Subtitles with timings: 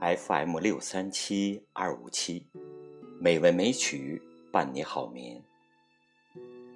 [0.00, 2.46] FM 六三七二五七，
[3.18, 4.20] 美文美曲
[4.52, 5.42] 伴你好眠。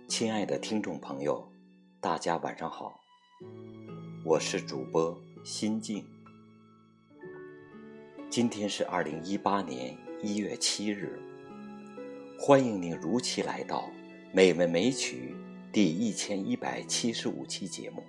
[0.08, 1.46] 亲爱的听众朋友，
[2.00, 2.98] 大家晚上好，
[4.24, 6.06] 我是主播心静。
[8.30, 11.20] 今天是二零一八年一月七日，
[12.38, 13.80] 欢迎您如期来到
[14.36, 15.34] 《美文美曲》
[15.72, 18.04] 第一千一百七十五期节目。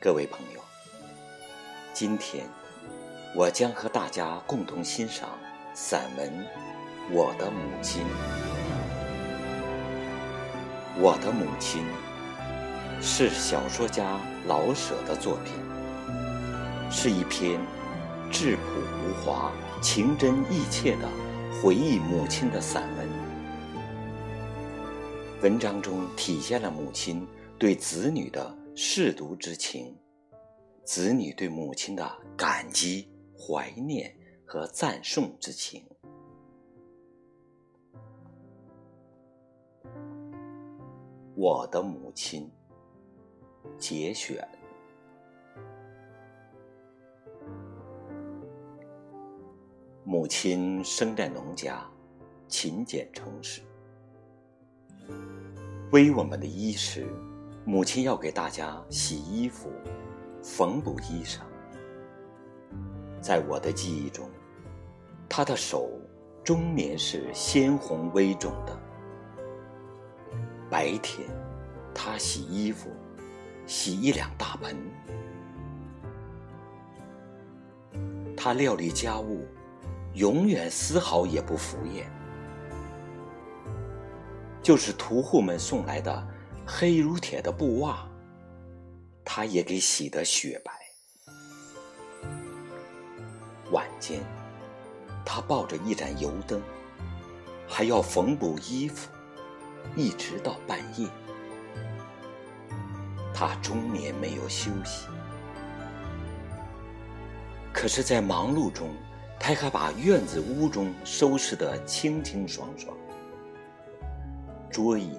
[0.00, 0.60] 各位朋友。
[1.94, 2.44] 今天，
[3.36, 5.38] 我将和大家共同欣赏
[5.74, 6.28] 散文
[7.12, 8.02] 《我的母亲》。
[10.98, 11.84] 我的母亲
[13.00, 15.54] 是小说家老舍的作品，
[16.90, 17.60] 是一篇
[18.28, 18.62] 质朴
[19.04, 21.08] 无华、情真意切的
[21.52, 23.08] 回忆母亲的散文。
[25.42, 27.26] 文章中体现了母亲
[27.58, 29.96] 对子女的舐犊之情。
[30.84, 35.84] 子女对母亲的感激、怀念和赞颂之情。
[41.34, 42.50] 我的母亲，
[43.78, 44.46] 节选。
[50.26, 51.86] 母亲生在农家，
[52.48, 53.62] 勤俭诚实，
[55.92, 57.06] 为我们的衣食，
[57.64, 59.70] 母亲要给大家洗衣服。
[60.42, 61.42] 缝补衣裳，
[63.20, 64.28] 在我的记忆中，
[65.28, 65.88] 他的手
[66.42, 68.76] 终年是鲜红微肿的。
[70.68, 71.28] 白天，
[71.94, 72.90] 他洗衣服，
[73.64, 74.74] 洗一两大盆；
[78.36, 79.46] 他料理家务，
[80.16, 82.04] 永远丝毫也不敷衍。
[84.62, 86.26] 就是屠户们送来的
[86.66, 88.08] 黑如铁的布袜。
[89.22, 90.72] 他也给洗得雪白。
[93.72, 94.20] 晚间，
[95.24, 96.62] 他抱着一盏油灯，
[97.68, 99.10] 还要缝补衣服，
[99.96, 101.08] 一直到半夜。
[103.34, 105.08] 他终年没有休息。
[107.72, 108.94] 可是，在忙碌中，
[109.38, 112.96] 他还把院子屋中收拾得清清爽爽。
[114.70, 115.10] 桌椅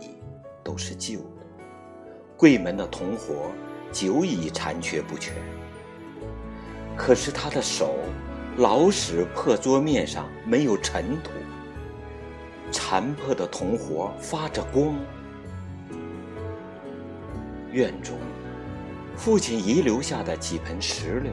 [0.64, 1.46] 都是旧的，
[2.36, 3.52] 柜门的铜活。
[3.90, 5.34] 久已残缺不全，
[6.98, 7.96] 可是他的手
[8.58, 11.32] 老使破桌面上没有尘土，
[12.70, 14.94] 残破的铜活发着光。
[17.72, 18.18] 院中
[19.16, 21.32] 父亲遗留下的几盆石榴，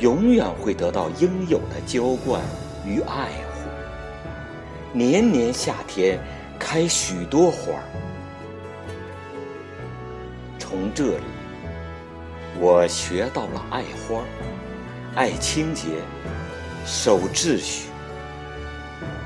[0.00, 2.42] 永远会得到应有的浇灌
[2.84, 6.18] 与爱护，年年夏天
[6.58, 7.84] 开许多花儿。
[10.58, 11.24] 从这里。
[12.62, 14.22] 我学到了爱花、
[15.14, 15.86] 爱清洁、
[16.84, 17.88] 守秩序，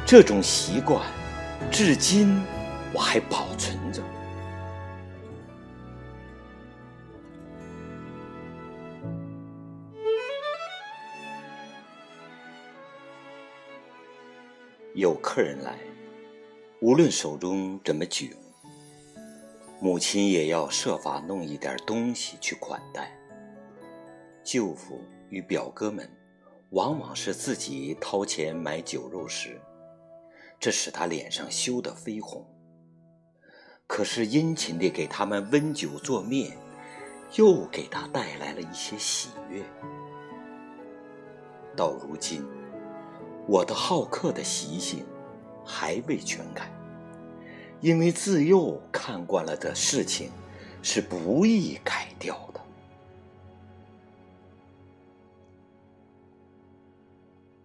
[0.07, 1.01] 这种习惯，
[1.69, 2.41] 至今
[2.93, 3.77] 我还保存
[14.97, 15.77] 有客人来，
[16.81, 18.37] 无论手中怎么举。
[19.81, 23.13] 母亲也要设法弄一点东西去款待。
[24.45, 25.01] 舅父
[25.31, 26.09] 与表哥们，
[26.71, 29.61] 往往是自己掏钱买酒肉食，
[30.61, 32.47] 这使他脸上羞得绯红。
[33.89, 36.57] 可是殷勤地给他们温酒做面，
[37.35, 39.61] 又给他带来了一些喜悦。
[41.75, 42.47] 到如今，
[43.47, 45.05] 我的好客的习性
[45.65, 46.71] 还未全改。
[47.81, 50.31] 因为自幼看惯了的事情，
[50.83, 52.61] 是不易改掉的。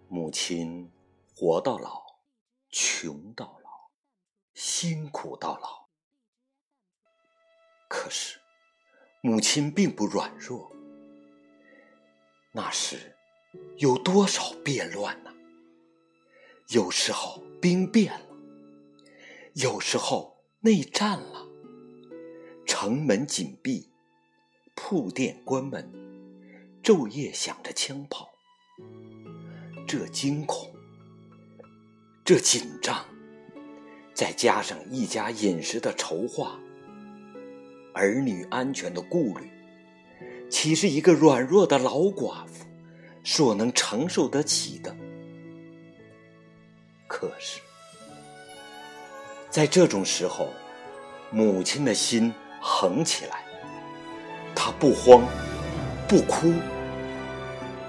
[0.09, 0.91] 母亲
[1.33, 2.03] 活到老，
[2.69, 3.69] 穷到老，
[4.53, 5.87] 辛苦到老。
[7.87, 8.39] 可是，
[9.21, 10.69] 母亲并不软弱。
[12.51, 13.15] 那时，
[13.77, 15.28] 有多少变乱呢？
[16.71, 18.27] 有时候兵变了。
[19.53, 21.47] 有时候内战了，
[22.63, 23.89] 城门紧闭，
[24.75, 25.91] 铺店关门，
[26.83, 28.29] 昼夜响着枪炮。
[29.87, 30.71] 这惊恐，
[32.23, 33.03] 这紧张，
[34.13, 36.59] 再加上一家饮食的筹划，
[37.95, 39.49] 儿女安全的顾虑，
[40.51, 42.67] 岂是一个软弱的老寡妇
[43.23, 44.95] 所能承受得起的？
[47.19, 47.59] 可是。
[49.49, 50.53] 在这种时候，
[51.31, 53.43] 母亲的心横起来，
[54.55, 55.23] 她不慌，
[56.07, 56.53] 不哭，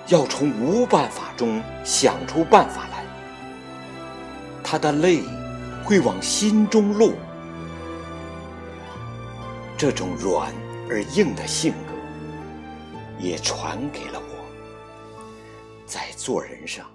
[0.08, 3.04] 要从无办法中想出办法来。
[4.64, 5.22] 她的泪
[5.84, 7.12] 会往心中落。
[9.76, 10.52] 这种软
[10.88, 11.94] 而硬的性格，
[13.18, 14.44] 也传给了我。
[15.86, 16.86] 在做人上，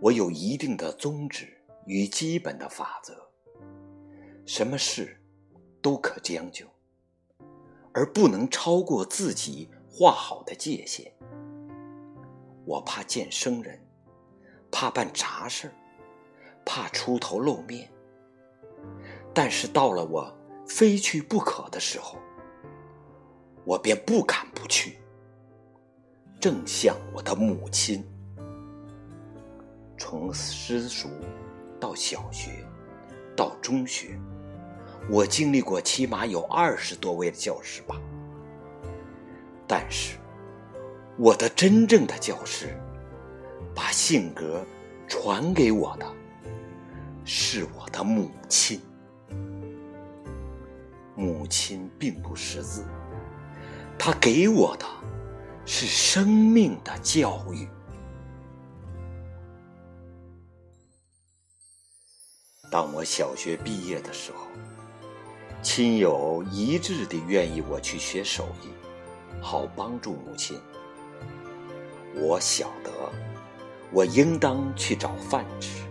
[0.00, 1.48] 我有一定的宗旨
[1.86, 3.14] 与基本的法则。
[4.46, 5.20] 什么事
[5.82, 6.66] 都可将就，
[7.92, 11.12] 而不能超过自己画好的界限。
[12.64, 13.80] 我怕见生人，
[14.70, 15.70] 怕办杂事
[16.64, 17.90] 怕出头露面。
[19.34, 20.32] 但是到了我
[20.66, 22.18] 非去不可的时候，
[23.64, 24.98] 我便不敢不去。
[26.40, 28.04] 正像我的母亲，
[30.10, 31.10] 从私塾
[31.78, 32.64] 到小学，
[33.36, 34.18] 到中学。
[35.10, 37.94] 我经历过起码有二十多位的教师吧，
[39.66, 40.16] 但是
[41.18, 42.74] 我的真正的教师，
[43.74, 44.64] 把性格
[45.06, 46.06] 传给我的，
[47.22, 48.80] 是我的母亲。
[51.14, 52.82] 母亲并不识字，
[53.98, 54.86] 她给我的
[55.66, 57.68] 是生命的教育。
[62.70, 64.46] 当我小学毕业的时候。
[65.60, 68.68] 亲友一致地愿意我去学手艺，
[69.40, 70.56] 好帮助母亲。
[72.14, 72.90] 我晓得，
[73.90, 75.82] 我应当去找饭吃，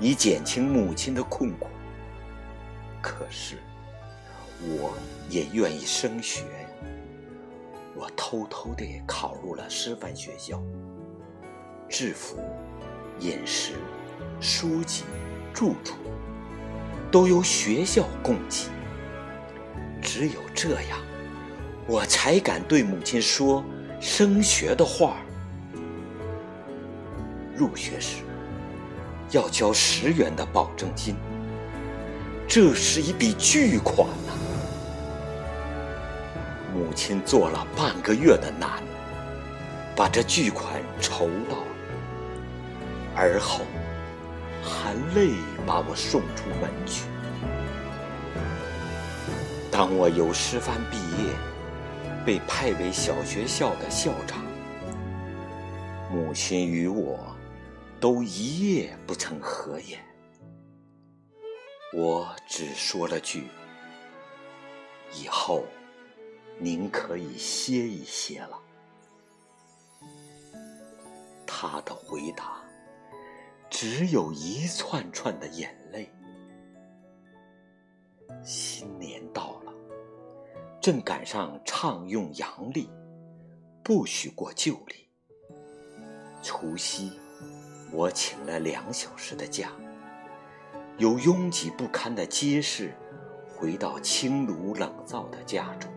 [0.00, 1.66] 以减轻母亲的困苦。
[3.02, 3.56] 可是，
[4.60, 4.92] 我
[5.28, 6.44] 也愿意升学。
[7.96, 10.62] 我偷偷地考入了师范学校，
[11.88, 12.38] 制服、
[13.18, 13.72] 饮食、
[14.40, 15.02] 书籍、
[15.56, 15.94] 住处，
[17.10, 18.68] 都由学校供给。
[20.02, 20.98] 只有这样，
[21.86, 23.64] 我才敢对母亲说
[23.98, 25.16] 升学的话。
[27.56, 28.16] 入学时
[29.30, 31.16] 要交十元的保证金，
[32.46, 34.34] 这是一笔巨款呐。
[36.74, 38.82] 母亲做了半个月的难，
[39.96, 41.56] 把这巨款筹到，
[43.16, 43.62] 而后
[44.66, 45.34] 含泪
[45.64, 47.04] 把我送出门去。
[49.70, 51.32] 当我由师范毕业，
[52.24, 54.44] 被派为小学校的校长，
[56.10, 57.36] 母亲与我
[58.00, 60.04] 都一夜不曾合眼。
[61.94, 63.46] 我只说了句
[65.14, 65.64] ：“以后
[66.58, 68.58] 您可以歇一歇了。”
[71.46, 72.60] 他的回答
[73.78, 76.10] 只有一串串的眼泪。
[78.42, 79.72] 新年到了。
[80.80, 82.88] 正赶上畅用阳历，
[83.84, 85.06] 不许过旧历。
[86.42, 87.12] 除夕，
[87.92, 89.70] 我请了两小时的假，
[90.96, 92.94] 由拥挤不堪的街市
[93.54, 95.92] 回到清炉冷灶的家中。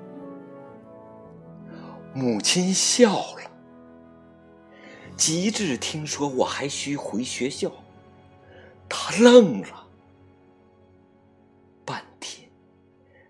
[2.14, 3.49] 母亲笑了，
[5.20, 7.70] 及至听说我还需回学校，
[8.88, 9.86] 他愣了。
[11.86, 12.50] 半天，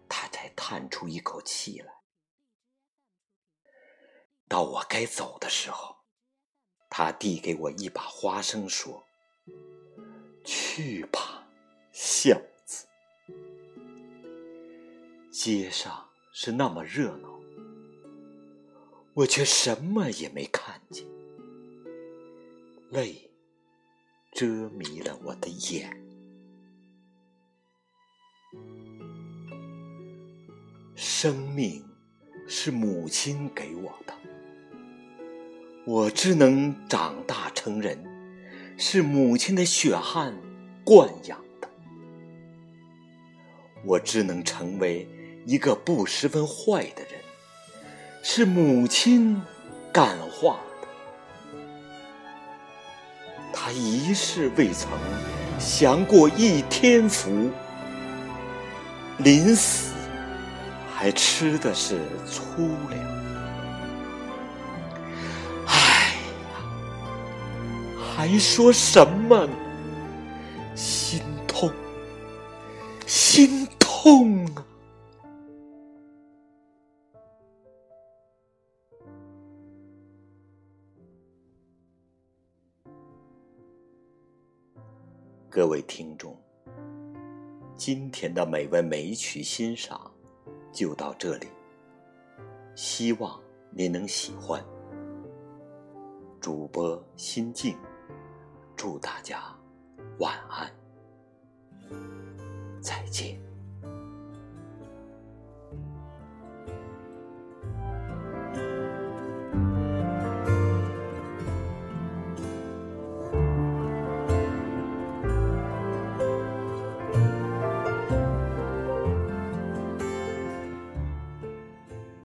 [0.07, 1.91] 他才叹出一口气来。
[4.47, 5.95] 到我该走的时候，
[6.91, 9.03] 他递给我一把花生，说
[10.45, 11.47] ：“去吧，
[11.91, 12.85] 小子。”
[15.33, 17.39] 街上是那么热闹，
[19.15, 21.03] 我却什么也没看见，
[22.91, 23.29] 泪
[24.31, 25.95] 遮迷了我的眼。
[30.95, 31.85] 生命
[32.47, 34.13] 是母亲给我的，
[35.85, 38.03] 我只能长大成人，
[38.75, 40.35] 是母亲的血汗
[40.83, 41.69] 惯养的；
[43.85, 45.07] 我只能成为
[45.45, 47.21] 一个不十分坏的人，
[48.23, 49.39] 是母亲
[49.93, 50.59] 感化
[53.69, 54.89] 他一世未曾
[55.59, 57.51] 享过一天福，
[59.19, 59.93] 临死。
[60.95, 62.99] 还吃的是粗粮，
[65.67, 66.15] 哎
[66.49, 66.57] 呀，
[68.17, 69.47] 还说什么？
[70.73, 71.71] 心痛，
[73.05, 74.65] 心痛啊！
[85.51, 86.37] 各位听众，
[87.75, 89.99] 今天的美文美曲欣赏
[90.71, 91.47] 就到这里，
[92.75, 93.41] 希望
[93.71, 94.63] 您能喜欢。
[96.39, 97.75] 主播心静，
[98.75, 99.43] 祝大家
[100.19, 100.71] 晚安，
[102.79, 103.48] 再见。